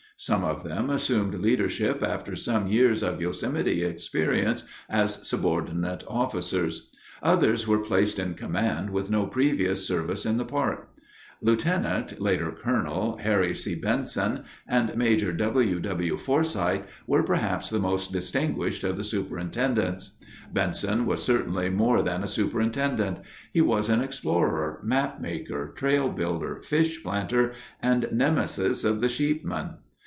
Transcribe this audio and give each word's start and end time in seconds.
Some 0.17 0.43
of 0.43 0.63
them 0.63 0.91
assumed 0.91 1.33
leadership 1.33 2.03
after 2.03 2.35
some 2.35 2.67
years 2.67 3.01
of 3.01 3.19
Yosemite 3.19 3.81
experience 3.83 4.65
as 4.87 5.27
subordinate 5.27 6.03
officers. 6.07 6.91
Others 7.23 7.67
were 7.67 7.79
placed 7.79 8.19
in 8.19 8.35
command 8.35 8.91
with 8.91 9.09
no 9.09 9.25
previous 9.25 9.83
service 9.87 10.23
in 10.23 10.37
the 10.37 10.45
park. 10.45 10.89
Lieutenant 11.41 12.21
(later 12.21 12.51
Colonel) 12.51 13.17
Harry 13.17 13.55
C. 13.55 13.73
Benson 13.73 14.43
and 14.67 14.95
Major 14.95 15.33
W. 15.33 15.79
W. 15.79 16.17
Forsyth 16.17 16.83
were 17.07 17.23
perhaps 17.23 17.71
the 17.71 17.79
most 17.79 18.11
distinguished 18.11 18.83
of 18.83 18.97
the 18.97 19.03
superintendents. 19.03 20.19
Benson 20.53 21.07
was 21.07 21.23
certainly 21.23 21.71
more 21.71 22.03
than 22.03 22.21
a 22.23 22.27
superintendent; 22.27 23.17
he 23.51 23.61
was 23.61 23.89
an 23.89 24.01
explorer, 24.03 24.79
map 24.83 25.19
maker, 25.19 25.73
trail 25.75 26.09
builder, 26.09 26.61
fish 26.61 27.01
planter, 27.01 27.53
and 27.81 28.07
nemesis 28.11 28.83
of 28.83 29.01
the 29.01 29.09
sheepmen. 29.09 29.77